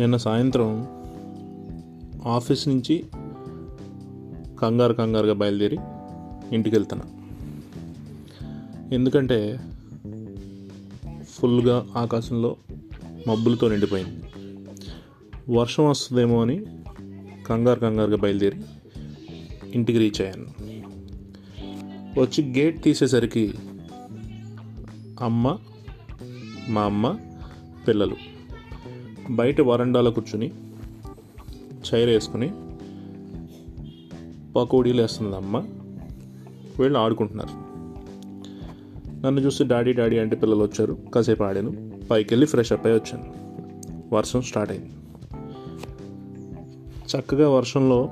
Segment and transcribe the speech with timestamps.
[0.00, 0.86] నిన్న సాయంత్రం
[2.26, 3.06] ఆఫీస్ నుంచి
[4.60, 5.78] కంగారు కంగారుగా బయలుదేరి
[6.52, 7.06] ఇంటికి వెళ్తున్నా.
[8.92, 9.60] ఎందుకంటే
[11.28, 12.56] ఫుల్గా ఆకాశంలో
[13.28, 14.22] మబ్బులతో నిండిపోయింది.
[15.50, 16.64] వర్షం వస్తుందేమో అని
[17.46, 18.60] కంగారు కంగారుగా బయలుదేరి
[19.74, 20.46] ఇంటికి రీచ్ అయ్యాను.
[22.20, 23.54] వచ్చి గేట్ తీసేసరికి
[25.20, 25.58] అమ్మ
[26.68, 27.18] మా అమ్మ
[27.88, 28.16] పిల్లలు.
[29.30, 30.50] బయట వరండాలో కూర్చుని
[31.94, 32.50] చైర్ వేసుకుని
[34.52, 35.56] పకోడీలు వేస్తుంది అమ్మ.
[36.80, 37.70] వీళ్ళు ఆడుకుంటున్నారు.
[39.26, 40.98] నన్ను చూసి డాడీ డాడీ అంటే పిల్లలు వచ్చారు.
[41.14, 41.92] కాసేపు ఆడాను.
[42.10, 43.34] పైకి వెళ్ళి ఫ్రెష్ అప్ అయి వచ్చాను.
[44.14, 44.90] వర్షం స్టార్ట్ అయింది.
[47.06, 48.10] చక్కగా వర్షంలో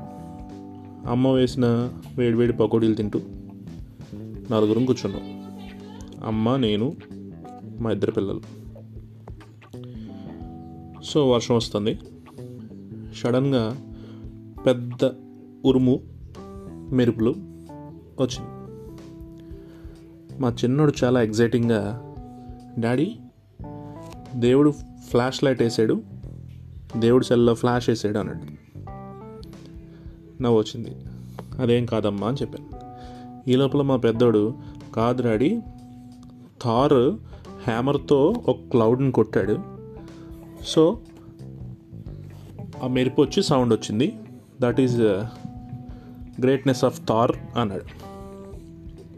[1.07, 3.21] అమ్మ వేసిన వేడివేడి పకోడీలు తింటూ
[4.51, 5.49] నలుగురం కూర్చున్నాం.
[6.25, 6.97] అమ్మ నేను
[7.81, 8.58] మా ఇద్దరు పిల్లలు.
[11.05, 11.99] సో వర్షం వస్తుంది.
[13.17, 13.77] సడన్గా
[14.67, 15.11] పెద్ద
[15.65, 16.01] ఉరుము
[16.93, 17.35] మెరుపులు
[18.21, 18.59] వచ్చింది.
[20.43, 22.15] మా చిన్నోడు చాలా ఎగ్జైటింగ్గా
[22.79, 23.17] డాడీ
[24.35, 24.71] దేవుడు
[25.11, 26.03] ఫ్లాష్ లైట్ వేసాడు
[26.97, 28.59] దేవుడు సెల్లో ఫ్లాష్ వేసాడు అన్నాడు.
[30.43, 30.97] నవ్వు వచ్చింది.
[31.63, 32.79] అదేం కాదమ్మా అని చెప్పాను.
[33.51, 34.55] ఈ లోపల మా పెద్దోడు
[34.95, 35.61] కాదు డాడీ
[36.65, 37.17] థార్
[37.63, 39.78] హ్యామర్తో ఒక క్లౌడ్ని కొట్టాడు.
[40.65, 40.99] సో
[42.83, 44.17] ఆ మెరుపు వచ్చి సౌండ్ వచ్చింది.
[44.61, 45.01] That is
[46.41, 47.85] greatness of Thor అన్నాడు.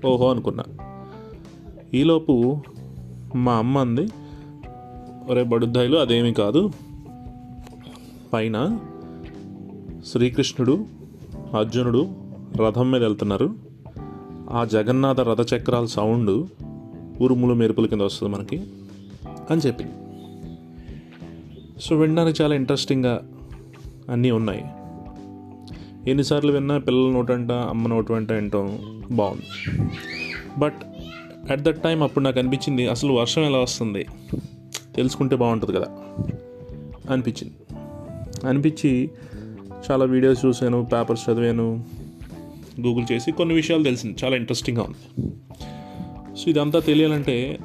[0.06, 0.64] ఓహో అనుకున్నా.
[1.94, 2.60] ఈలోపు
[3.34, 4.08] మా అమ్మ అంది
[5.28, 6.70] ఒరే బడుద్దాయిలు అదేమీ కాదు.
[8.32, 8.78] పైన
[10.06, 10.84] శ్రీకృష్ణుడు
[11.58, 12.08] అర్జునుడు
[12.56, 13.54] రథం మీద వెళ్తున్నారు.
[14.50, 16.48] ఆ జగన్నాథ రథచక్రాల సౌండ్
[17.22, 18.64] ఉరుములు మెరుపుల కింద వస్తుంది మనకి
[19.50, 19.92] అని చెప్పింది.
[21.80, 23.22] సో వినడానికి చాలా ఇంట్రెస్టింగ్గా
[24.10, 24.64] అన్నీ ఉన్నాయి.
[26.10, 28.78] ఎన్నిసార్లు విన్నా పిల్లల నోటంట అమ్మ నోటంట వింటాం
[29.10, 29.78] బాగుంది.
[30.58, 30.76] బట్
[31.50, 34.06] అట్ దట్ టైం అప్పుడు నాకు అనిపించింది అసలు వర్షం ఎలా వస్తుంది?
[34.96, 35.86] తెలుసుకుంటే బాగుంటుంది కదా?
[37.10, 37.54] అనిపించింది.
[38.47, 39.10] అనిపించి
[39.91, 41.84] చాలా వీడియోస్ చూశాను పేపర్స్ చదివాను
[42.80, 44.16] గూగుల్ చేసి కొన్ని విషయాలు తెలిసింది.
[44.24, 45.28] చాలా ఇంట్రెస్టింగ్గా ఉంది.
[46.36, 47.58] సో ఇదంతా తెలియాలంటే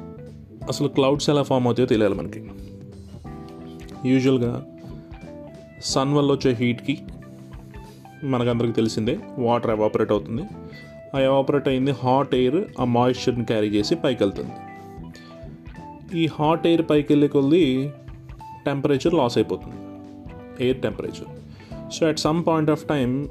[0.68, 2.44] అసలు క్లౌడ్స్ ఎలా ఫామ్ అవుతాయో తెలియాలి మనకి.
[4.04, 4.66] యూజువల్గా
[5.80, 6.98] సన్ వల్ల వచ్చే హీట్కి
[8.24, 10.42] మనకందరికి తెలిసిందే వాటర్ ఎవాపరేట్ అవుతుంది.
[11.16, 14.50] ఆ ఎవాపరేట్ అయింది హాట్ ఎయిర్ ఆ మాయిశ్చర్ని క్యారీ చేసి పైకి వెళ్తుంది.
[16.18, 17.92] ఈ హాట్ ఎయిర్ పైకి వెళ్ళే కొద్ది
[18.66, 19.76] టెంపరేచర్ లాస్ అయిపోతుంది
[20.64, 21.28] air temperature
[21.92, 23.28] so at some point of time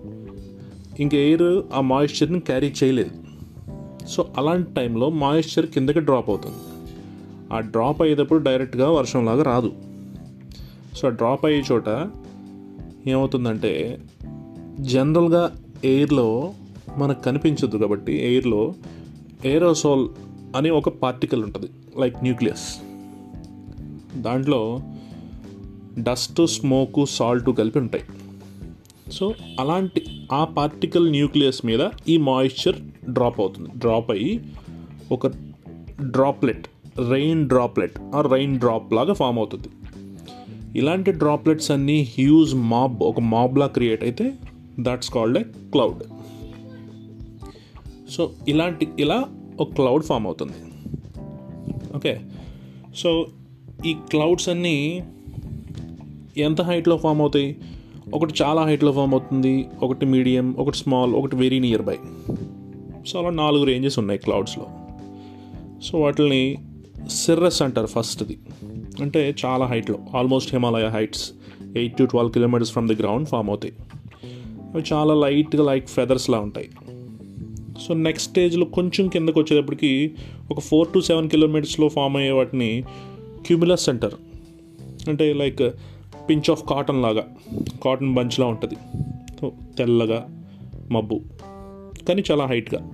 [1.00, 3.12] ఇంక ఎయిర్ ఆ మాయిశ్చర్ని క్యారీ చేయలేదు.
[4.08, 6.58] సో అలాంటి టైంలో మాయిశ్చర్ కిందకి డ్రాప్ అవుతుంది.
[7.53, 9.95] ఆ డ్రాప్ అయ్యేటప్పుడు డైరెక్ట్గా వర్షంలాగా రాదు.
[10.96, 11.90] సో డ్రాప్ అయ్యే చోట
[13.08, 14.00] ఏమవుతుందంటే
[14.80, 16.54] జనరల్గా ఎయిర్లో
[16.98, 18.74] మనకు కనిపించదు కాబట్టి ఎయిర్లో
[19.46, 20.10] ఏరోసోల్
[20.56, 21.68] అని ఒక పార్టికల్ ఉంటుంది
[22.00, 22.78] లైక్ న్యూక్లియస్.
[24.22, 24.80] దాంట్లో
[26.00, 28.04] డస్ట్ స్మోకు సాల్ట్ కలిపి ఉంటాయి.
[29.12, 32.76] సో అలాంటి ఆ పార్టికల్ న్యూక్లియస్ మీద ఈ మాయిశ్చర్
[33.12, 33.70] డ్రాప్ అవుతుంది.
[33.78, 34.44] డ్రాప్ అయ్యి
[35.12, 35.28] ఒక
[36.02, 36.68] డ్రాప్లెట్
[37.10, 39.68] రెయిన్ డ్రాప్లెట్ ఆ రెయిన్ డ్రాప్ లాగా ఫామ్ అవుతుంది.
[40.75, 44.34] ఇలాంటి డ్రాప్లెట్స్ అన్నీ హ్యూజ్ మాబ్ ఒక మాబ్లా క్రియేట్ అయితే
[44.80, 46.03] that's called a cloud
[48.12, 49.25] so ఇలాంటి ఇలా
[49.59, 50.53] ఒక క్లౌడ్ ఫామ్ అవుతుంది.
[51.96, 52.22] ఓకే
[52.96, 53.28] సో
[53.85, 55.03] ఈ క్లౌడ్స్ అన్నీ
[56.38, 57.56] ఎంత హైట్లో ఫామ్ అవుతాయి?
[58.14, 61.97] ఒకటి చాలా హైట్లో ఫామ్ అవుతుంది ఒకటి మీడియం ఒకటి స్మాల్ ఒకటి వెరీ నియర్ బై
[63.08, 64.68] సో అలా నాలుగు రేంజెస్ ఉన్నాయి క్లౌడ్స్లో
[65.84, 66.58] సో వాటిని
[67.09, 68.38] సిర్రస్ అంటారు ఫస్ట్ది
[69.02, 71.32] అంటే చాలా హైట్లో almost Himalaya heights
[71.76, 73.74] eight to twelve kilometres from the ground form అవుతాయి.
[74.74, 76.70] అవి చాలా లైట్గా లైక్ ఫెదర్స్లా ఉంటాయి.
[77.88, 80.12] సో నెక్స్ట్ స్టేజ్లో కొంచెం కిందకు వచ్చేటప్పటికి
[80.52, 82.84] ఒక ఫోర్ టు సెవెన్ కిలోమీటర్స్లో ఫామ్ అయ్యే వాటిని
[83.46, 84.14] క్యూమిలస్ సెంటర్
[85.09, 85.62] అంటే లైక్
[86.30, 87.24] పించ్ ఆఫ్ కాటన్ లాగా
[87.86, 88.76] కాటన్ బంచ్లా ఉంటుంది.
[89.78, 90.26] తెల్లగా
[90.91, 91.22] మబ్బు
[92.08, 92.91] కానీ చాలా హైట్గా.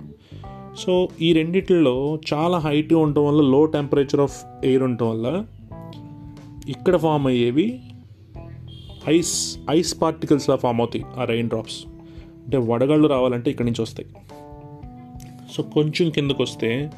[0.78, 5.44] సో ఈ రెండిట్లో చాలా హైట్గా ఉండటం వల్ల లో టెంపరేచర్ ఆఫ్ ఎయిర్ ఉండటం వల్ల
[6.68, 7.80] ఇక్కడ ఫామ్ అయ్యేవి
[9.08, 11.86] ఐస్ ఐస్ పార్టికల్స్లా ఫామ్ అవుతాయి ఆ రెయిన్ డ్రాప్స్
[12.44, 14.08] అంటే వడగళ్ళు రావాలంటే ఇక్కడి నుంచి వస్తాయి.
[15.52, 16.90] సో కొంచెం కిందకు వస్తే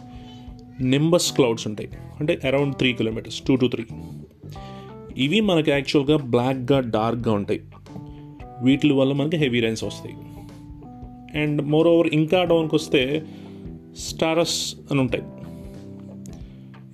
[0.81, 1.88] నింబస్ క్లౌడ్స్ ఉంటాయి.
[2.20, 3.84] అంటే around three kilometres two to three
[5.16, 7.61] ఇవి మనకి యాక్చువల్గా బ్లాక్గా డార్క్గా ఉంటాయి.
[8.62, 10.14] వీటి వల్ల మనకి హెవీ రైన్స్ వస్తాయి.
[11.43, 13.26] అండ్ మోర్ ఓవర్ ఇంకా డౌన్కి వస్తే
[13.99, 15.25] స్టారస్ అని ఉంటాయి.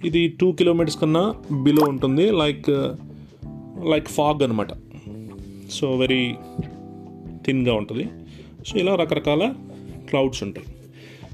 [0.04, 2.30] ఇది టూ కిలోమీటర్స్ కన్నా బిలో ఉంటుంది.
[2.30, 2.70] లైక్
[3.86, 4.68] లైక్ ఫాగ్ అనమాట
[5.70, 6.34] సో వెరీ
[7.46, 8.08] థిన్గా ఉంటుంది.
[8.66, 9.54] సో ఇలా రకరకాల
[10.08, 10.66] క్లౌడ్స్ ఉంటాయి.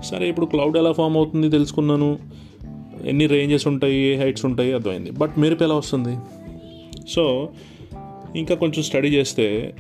[0.05, 2.19] సరే ఇప్పుడు క్లౌడ్ ఎలా ఫామ్ అవుతుంది తెలుసుకున్నాను.
[3.05, 5.11] ఎన్ని రేంజెస్ ఉంటాయి ఏ హైట్స్ ఉంటాయి అర్థమైంది.
[5.11, 6.17] బట్ మెరుపు ఎలా వస్తుంది?
[7.09, 7.49] సో
[8.37, 9.75] ఇంకా కొంచెం స్టడీ చేస్తే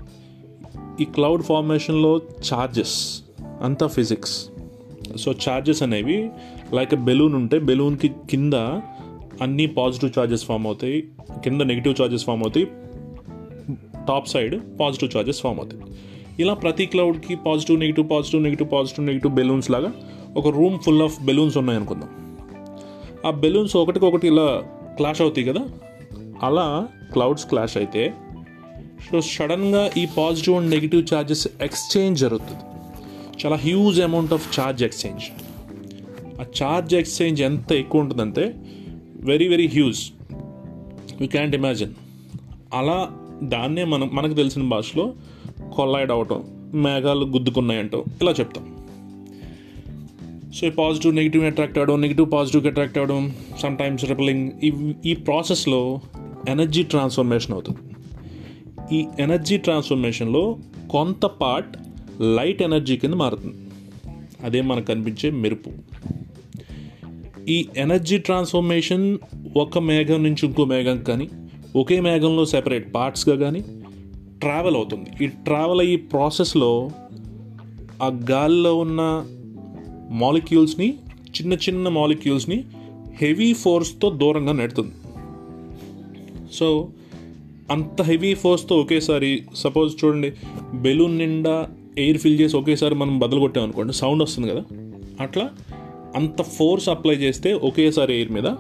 [1.01, 2.21] ఈ క్లౌడ్ ఫార్మేషన్లో
[2.55, 3.23] ఛార్జెస్
[3.63, 4.51] అంతా ఫిజిక్స్
[5.15, 6.31] సో ఛార్జెస్ అనేవి
[6.75, 8.55] లైక్ బెలూన్ ఉంటే బెలూన్కి కింద
[9.43, 11.09] అన్ని పాజిటివ్ ఛార్జెస్ ఫామ్ అవుతాయి.
[11.45, 12.67] కింద నెగిటివ్ ఛార్జెస్ ఫామ్ అవుతాయి.
[14.09, 15.83] Top side positive charges form అవుతాయి.
[16.39, 19.93] ఇలా ప్రతి క్లౌడ్కి positive negative positive negative positive negative balloons లాగా
[20.37, 22.09] ఒక రూమ్ ఫుల్ ఆఫ్ బెలూన్స్ ఉన్నాయనుకుందాం
[23.27, 24.63] ఆ బెలూన్స్ ఒకటికొకటి ఇలా
[24.97, 25.69] క్లాష్ అవుతాయి కదా?
[26.43, 28.15] అలా క్లౌడ్స్ క్లాష్ అయితే
[29.11, 32.76] సో సడన్గా ఈ positive and negative charges exchange జరుగుతుంది.
[33.45, 35.25] చాలా huge amount of charge exchange
[36.41, 38.55] ఆ ఛార్జ్ ఎక్స్చేంజ్ ఎంత ఎక్కువ ఉంటుందంటే
[39.21, 40.11] very very huge
[41.21, 41.93] you can't imagine
[42.75, 43.11] అలా
[43.43, 45.15] దాన్నే మనం మనకు తెలిసిన భాషలో
[45.77, 46.45] కొల్లాయిడ్ అవటం
[46.75, 48.05] మేఘాలు గుద్దుకున్నాయంటో.
[48.23, 48.65] ఇలా చెప్తాం.
[50.55, 56.01] సో పాజిటివ్ నెగిటివ్ అట్రాక్ట్ అవ్వడం నెగిటివ్ పాజిటివ్కి అట్రాక్ట్ అవ్వడం సమ్ టైమ్స్ రిపలింగ్ ఈ ఈ ప్రాసెస్లో
[56.49, 57.79] ఎనర్జీ ట్రాన్స్ఫర్మేషన్ అవుతుంది.
[58.97, 60.57] ఈ ఎనర్జీ ట్రాన్స్ఫర్మేషన్లో
[60.91, 61.77] కొంత పార్ట్
[62.21, 63.55] లైట్ ఎనర్జీ కింద మారుతుంది.
[64.43, 65.71] అదే మనకు కనిపించే మెరుపు.
[67.49, 69.19] ఈ ఎనర్జీ ట్రాన్స్ఫర్మేషన్
[69.57, 71.29] ఒక మేఘం నుంచి ఇంకో మేఘం కానీ
[71.77, 73.61] ఒకే మేఘంలో సెపరేట్ పార్ట్స్గా కానీ
[74.41, 75.25] ట్రావెల్ అవుతుంది.
[75.25, 76.91] ఈ ట్రావెల్ అయ్యే ప్రాసెస్లో
[78.03, 79.27] ఆ గాల్లో ఉన్న
[80.11, 82.65] మాలిక్యూల్స్ని చిన్న చిన్న మాలిక్యూల్స్ని
[83.15, 84.93] హెవీ ఫోర్స్తో దూరంగా నెడుతుంది.
[86.55, 86.89] సో
[87.71, 90.33] అంత హెవీ ఫోర్స్తో ఒకేసారి సపోజ్ చూడండి
[90.75, 91.69] బెలూన్ నిండా
[91.99, 94.65] ఎయిర్ ఫిల్ చేసి ఒకేసారి మనం బదులు కొట్టాం అనుకోండి సౌండ్ వస్తుంది కదా.
[95.21, 95.51] అట్లా
[96.17, 98.55] అంత ఫోర్స్ అప్లై చేస్తే ఒకేసారి ఎయిర్ మీద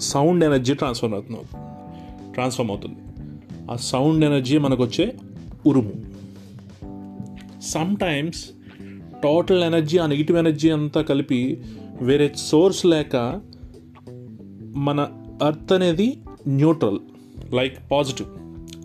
[0.00, 1.38] సౌండ్ ఎనర్జీ ట్రాన్స్ఫర్ అవుతుంది.
[2.32, 2.96] ట్రాన్స్ఫార్మ్ అవుతుంది.
[3.70, 5.14] ఆ సౌండ్ ఎనర్జీ మనకు వచ్చే
[5.66, 5.92] ఉరుము.
[7.62, 8.44] సమ్ టైమ్స్
[9.22, 11.60] టోటల్ ఎనర్జీ ఆ నెగిటివ్ ఎనర్జీ అంతా కలిపి
[12.02, 13.40] వేరే సోర్స్ లేక
[14.76, 15.08] మన
[15.42, 16.98] అర్త్ అనేది న్యూట్రల్
[17.54, 18.28] లైక్ పాజిటివ్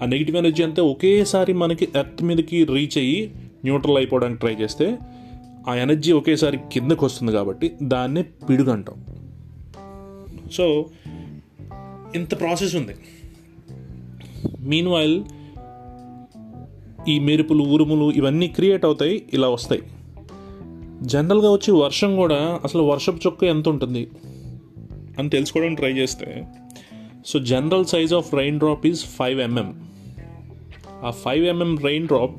[0.01, 3.31] ఆ నెగిటివ్ ఎనర్జీ అంతా ఒకేసారి మనకి ఎర్త్ మీదకి రీచ్ అయ్యి
[3.67, 4.87] న్యూట్రల్ అయిపోవడానికి ట్రై చేస్తే
[5.67, 8.99] ఆ ఎనర్జీ ఒకేసారి కిందకు వస్తుంది కాబట్టి దాన్నే పిడుగంటాం
[10.51, 10.65] సో
[12.15, 12.95] ఇంత ప్రాసెస్ ఉంది.
[14.59, 15.17] మీన్ వైల్
[17.07, 19.81] ఈ మెరుపులు ఉరుములు ఇవన్నీ క్రియేట్ అవుతాయి ఇలా వస్తాయి.
[21.01, 24.07] జనరల్గా వచ్చి వర్షం కూడా అసలు వర్షపు చొక్క ఎంత ఉంటుంది
[25.19, 26.47] అని తెలుసుకోవడానికి ట్రై చేస్తే
[27.25, 29.69] so general size of rain drop is five mm
[31.03, 32.35] ఆ five mm rain drop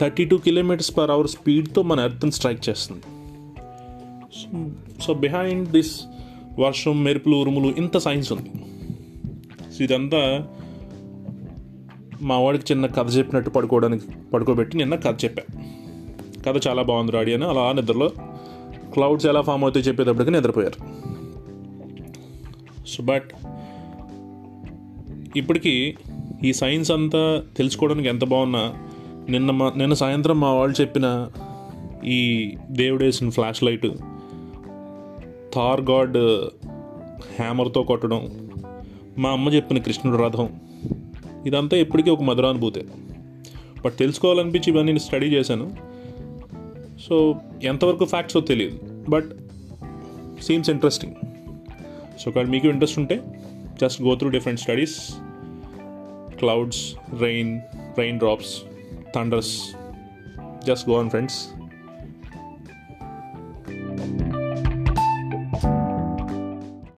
[0.00, 3.02] thirty two kilometres per hour స్పీడ్తో మన ఎర్త్ని స్ట్రైక్ చేస్తుంది.
[5.02, 6.02] సో బిహైండ్ దిస్
[6.58, 8.50] వర్షం మెరుపులు ఉరుములు ఇంత సైన్స్ ఉంది.
[9.74, 10.48] సో ఇదంతా
[12.22, 15.52] మా వాడికి చిన్న కథ చెప్పినట్టు పడుకోవడానికి పడుకోబెట్టి నిన్న కథ చెప్పాను
[16.44, 18.08] కథ చాలా బాగుంది రాడి అని అలా నిద్రలో
[18.94, 20.78] క్లౌడ్స్ ఎలా ఫామ్ అవుతాయి చెప్పేటప్పటికి నిద్రపోయారు.
[22.86, 23.30] సో బట్
[25.36, 25.94] ఇప్పటికీ
[26.44, 28.62] ఈ సైన్స్ అంతా తెలుసుకోవడానికి ఎంత బాగున్నా
[29.28, 31.30] నిన్న మా నిన్న సాయంత్రం మా వాళ్ళు చెప్పిన
[32.04, 33.86] ఈ దేవుడేసిన ఫ్లాష్ లైట్
[35.54, 36.16] థార్ గాడ్
[37.40, 38.50] హ్యామర్తో కొట్టడం
[39.18, 40.60] మా అమ్మ చెప్పిన కృష్ణుడు రథం
[41.46, 42.84] ఇదంతా ఎప్పటికీ ఒక మధురానుభూతే.
[43.84, 45.76] బట్ తెలుసుకోవాలనిపించి ఇవన్నీ నేను స్టడీ చేశాను.
[47.08, 48.78] సో ఎంతవరకు ఫ్యాక్ట్స్ తెలియదు.
[49.08, 49.30] But
[50.42, 51.14] seems interesting.
[52.20, 53.22] సో ఒకవేళ మీకు ఇంట్రెస్ట్ ఉంటే
[53.80, 55.14] just go through different studies
[56.38, 57.60] clouds rain
[57.98, 58.67] rain drops.
[59.14, 59.54] Thunders
[60.64, 61.38] just go on friends